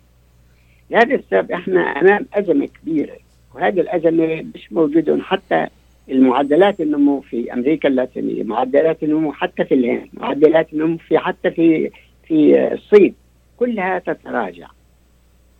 لهذا 0.90 1.14
السبب 1.14 1.52
إحنا 1.52 1.80
امام 1.80 2.26
ازمة 2.34 2.66
كبيرة 2.82 3.16
وهذه 3.54 3.80
الازمة 3.80 4.44
مش 4.54 4.72
موجودة 4.72 5.18
حتى 5.22 5.66
المعدلات 6.10 6.80
النمو 6.80 7.20
في 7.20 7.52
أمريكا 7.52 7.88
اللاتينية 7.88 8.42
معدلات 8.42 9.02
النمو 9.02 9.32
حتى 9.32 9.64
في 9.64 9.74
الهند 9.74 10.08
معدلات 10.12 10.72
النمو 10.72 10.96
في 10.96 11.18
حتى 11.18 11.50
في 11.50 11.90
في 12.28 12.68
الصين 12.72 13.14
كلها 13.58 13.98
تتراجع. 13.98 14.66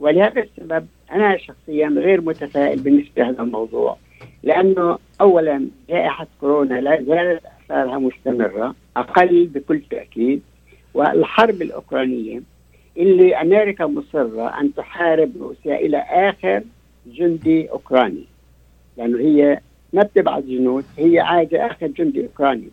ولهذا 0.01 0.43
السبب 0.43 0.87
أنا 1.13 1.37
شخصيا 1.37 1.89
غير 1.89 2.21
متفائل 2.21 2.81
بالنسبة 2.81 3.23
لهذا 3.23 3.43
الموضوع 3.43 3.97
لأنه 4.43 4.99
اولا 5.21 5.67
جائحة 5.89 6.27
كورونا 6.41 6.81
لا 6.81 7.03
زالت 7.03 7.43
اثارها 7.65 7.99
مستمرة 7.99 8.75
أقل 8.97 9.47
بكل 9.47 9.81
تأكيد 9.91 10.43
والحرب 10.95 11.63
الأوكرانية 11.63 12.41
اللي 12.99 13.37
أمريكا 13.37 13.87
مصرة 13.87 14.61
أن 14.61 14.75
تحارب 14.75 15.33
روسيا 15.41 15.77
إلى 15.77 15.99
آخر 15.99 16.63
جندي 17.07 17.71
أوكراني. 17.71 18.25
لأنه 18.97 19.19
هي 19.19 19.61
ما 19.93 20.03
بتبعث 20.03 20.45
جنود 20.45 20.85
هي 20.99 21.21
عايزه 21.21 21.67
آخر 21.67 21.87
جندي 21.87 22.23
أوكراني. 22.23 22.69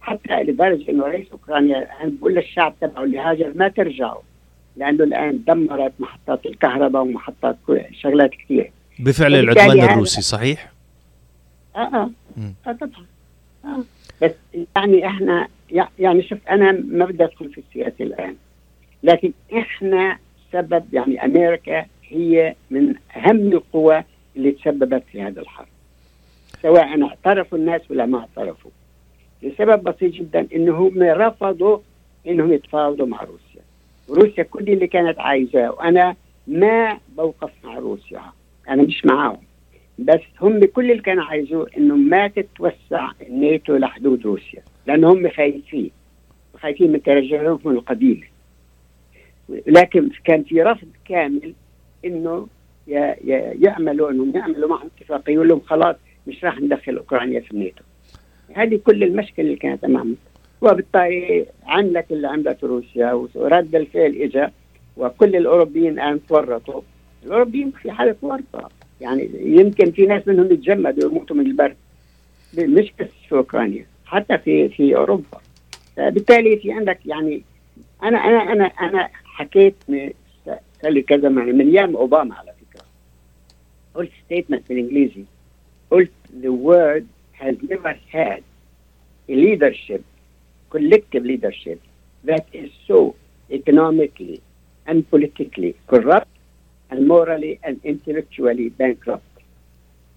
حتى 0.00 0.42
لدرجه 0.42 0.90
إنه 0.90 1.04
رئيس 1.06 1.26
أوكرانيا 1.32 1.78
الان 1.78 2.10
بيقول 2.10 2.34
للشعب 2.34 2.74
تبعه 2.80 3.04
اللي 3.04 3.18
هاجر 3.18 3.52
ما 3.54 3.68
ترجعوا 3.68 4.20
لأنه 4.76 5.04
الآن 5.04 5.44
دمرت 5.46 5.92
محطات 5.98 6.46
الكهرباء 6.46 7.02
ومحطات 7.02 7.56
شغلات 7.92 8.30
كثيره 8.30 8.68
بفعل 8.98 9.34
العدوان 9.34 9.80
الروسي 9.80 10.22
صحيح؟ 10.22 10.72
آه 11.76 11.78
آه, 11.78 12.10
آه 12.66 12.72
طبعا. 12.72 13.06
آه. 13.64 13.84
بس 14.22 14.32
يعني 14.76 15.06
إحنا 15.06 15.48
يعني 15.98 16.22
شوف 16.22 16.38
أنا 16.50 16.72
ما 16.72 17.04
بدي 17.04 17.24
أدخل 17.24 17.52
في 17.52 17.60
السياسة 17.68 18.04
الآن. 18.04 18.36
لكن 19.02 19.32
إحنا 19.58 20.18
سبب 20.52 20.84
يعني 20.92 21.24
أمريكا 21.24 21.86
هي 22.08 22.54
من 22.70 22.94
أهم 23.16 23.52
القوى 23.52 24.04
اللي 24.36 24.50
تسببت 24.52 25.02
في 25.12 25.22
هذا 25.22 25.40
الحرب. 25.40 25.66
سواء 26.62 27.02
اعترفوا 27.02 27.58
الناس 27.58 27.90
ولا 27.90 28.06
ما 28.06 28.18
اعترفوا. 28.18 28.70
لسبب 29.42 29.82
بسيط 29.84 30.12
جدا 30.12 30.46
انهم 30.54 31.02
رفضوا 31.02 31.78
إنهم 32.26 32.52
يتفاوضوا 32.52 33.06
مع 33.06 33.22
روسيا. 33.22 33.62
روسيا 34.10 34.42
كل 34.42 34.64
اللي 34.68 34.86
كانت 34.86 35.18
عايزاه 35.18 35.70
وأنا 35.70 36.16
ما 36.46 36.98
بوقف 37.16 37.50
مع 37.64 37.78
روسيا. 37.78 38.22
أنا 38.68 38.82
مش 38.82 39.04
معاهم. 39.04 39.40
بس 39.98 40.20
هم 40.40 40.64
كل 40.64 40.90
اللي 40.90 41.02
كانوا 41.02 41.24
عايزوه 41.24 41.70
إنه 41.76 41.96
ما 41.96 42.28
تتوسع 42.28 43.10
الناتو 43.22 43.76
لحدود 43.76 44.26
روسيا 44.26 44.62
لأن 44.86 45.04
هم 45.04 45.30
خايفين. 45.30 45.90
خايفين 46.60 46.92
من 46.92 47.02
ترجعهم 47.02 47.60
القديمة. 47.66 48.26
لكن 49.66 50.10
كان 50.24 50.42
في 50.42 50.62
رفض 50.62 50.88
كامل 51.04 51.54
إنه 52.04 52.46
يعملوا 53.62 54.10
انهم 54.10 54.32
يعملوا 54.36 54.68
معهم 54.68 54.90
اتفاقية 54.98 55.34
يقول 55.34 55.48
لهم 55.48 55.60
خلاص 55.60 55.96
مش 56.26 56.44
راح 56.44 56.60
ندخل 56.60 56.96
أوكرانيا 56.96 57.40
في 57.40 57.50
الناتو. 57.50 57.82
هذه 58.54 58.80
كل 58.84 59.02
المشكلة 59.04 59.44
اللي 59.46 59.56
كانت 59.56 59.84
أمامهم. 59.84 60.16
وبالتالي 60.60 61.46
عملت 61.66 62.12
اللي 62.12 62.28
عملته 62.28 62.66
روسيا 62.66 63.12
ورد 63.34 63.74
الفعل 63.74 64.14
اجى 64.16 64.46
وكل 64.96 65.36
الأوروبيين 65.36 65.92
الآن 65.92 66.20
تورطوا. 66.28 66.80
الأوروبيين 67.26 67.70
في 67.70 67.92
حالة 67.92 68.16
ورطه 68.22 68.68
يعني 69.00 69.30
يمكن 69.40 69.90
في 69.90 70.06
ناس 70.06 70.28
منهم 70.28 70.52
يتجمدوا 70.52 71.08
ويموتوا 71.08 71.36
من 71.36 71.46
البرد. 71.46 71.76
مش 72.58 72.92
بس 73.00 73.08
في 73.28 73.34
أوكرانيا 73.34 73.86
حتى 74.06 74.38
في 74.38 74.68
في 74.68 74.96
أوروبا. 74.96 75.40
بالتالي 75.96 76.56
في 76.56 76.72
عندك 76.72 76.98
يعني 77.06 77.42
أنا 78.02 78.18
أنا 78.18 78.52
أنا 78.52 78.64
أنا 78.64 79.08
حكيت 79.38 79.74
صار 80.46 80.90
لي 80.90 81.02
كذا 81.02 81.28
يعني 81.28 81.52
من 81.52 81.68
أيام 81.68 81.96
اوباما 81.96 82.34
على 82.34 82.52
فكره 82.52 82.84
قلت 83.94 84.10
ستيتمنت 84.24 84.68
بالانجليزي 84.68 85.24
قلت 85.90 86.10
the 86.42 86.52
world 86.66 87.06
has 87.32 87.56
never 87.70 87.94
had 88.12 88.42
a 89.28 89.34
leadership 89.34 90.02
collective 90.70 91.24
leadership 91.24 91.78
that 92.24 92.44
is 92.52 92.70
so 92.86 93.14
economically 93.50 94.40
and 94.86 95.08
politically 95.10 95.76
corrupt 95.86 96.28
and 96.90 97.06
morally 97.06 97.60
and 97.62 97.80
intellectually 97.84 98.68
bankrupt. 98.70 99.24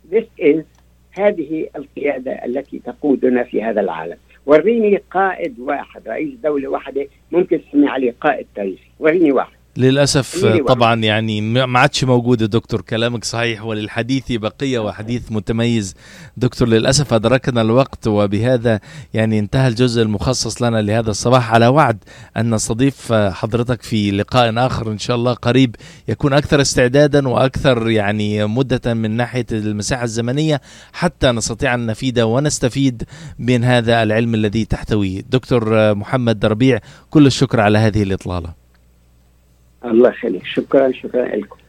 This 0.10 0.28
is 0.38 0.64
هذه 1.12 1.70
القيادة 1.76 2.32
التي 2.46 2.80
تقودنا 2.80 3.44
في 3.44 3.64
هذا 3.64 3.82
العالم 3.82 4.18
وريني 4.46 4.98
قائد 5.12 5.60
واحد 5.60 6.08
رئيس 6.08 6.34
دولة 6.44 6.68
واحدة 6.68 7.08
ممكن 7.32 7.62
تسمي 7.62 7.88
عليه 7.88 8.16
قائد 8.22 8.48
تاريخي. 8.56 8.90
وريني 9.00 9.32
واحد. 9.32 9.61
للأسف 9.78 10.46
طبعا 10.68 10.96
يعني 10.96 11.42
ما 11.42 11.80
عادش 11.80 12.04
موجود 12.04 12.44
دكتور 12.44 12.82
كلامك 12.82 13.24
صحيح 13.24 13.64
وللحديث 13.66 14.32
بقية 14.32 14.80
وحديث 14.80 15.32
متميز. 15.32 15.96
دكتور 16.38 16.68
للأسف 16.68 17.14
أدركنا 17.14 17.62
الوقت 17.62 18.08
وبهذا 18.08 18.80
يعني 19.14 19.40
انتهى 19.40 19.68
الجزء 19.68 20.02
المخصص 20.02 20.62
لنا 20.62 20.82
لهذا 20.82 21.10
الصباح 21.10 21.54
على 21.54 21.68
وعد 21.68 21.98
أن 22.38 22.56
نستضيف 22.56 23.14
حضرتك 23.14 23.82
في 23.82 24.12
لقاء 24.12 24.66
آخر 24.66 24.92
إن 24.92 24.98
شاء 24.98 25.16
الله 25.16 25.34
قريب 25.34 25.76
يكون 26.08 26.34
أكثر 26.34 26.62
استعدادا 26.62 27.28
وأكثر 27.28 27.90
يعني 27.90 28.46
مدة 28.46 28.94
من 28.94 29.12
ناحية 29.12 29.46
المساحة 29.52 30.04
الزمنية 30.04 30.62
حتى 30.94 31.32
نستطيع 31.32 31.74
أن 31.74 31.86
نفيد 31.86 32.20
ونستفيد 32.20 33.04
من 33.40 33.64
هذا 33.64 34.04
العلم 34.04 34.36
الذي 34.36 34.66
تحتويه. 34.66 35.22
دكتور 35.30 35.94
محمد 35.96 36.46
ربيع 36.46 36.80
كل 37.10 37.28
الشكر 37.28 37.60
على 37.60 37.78
هذه 37.78 38.04
الإطلالة. 38.04 38.61
الله 39.86 40.10
يخليك. 40.10 40.46
شكرا 40.46 40.92
شكرا 40.92 41.36
لكم. 41.36 41.61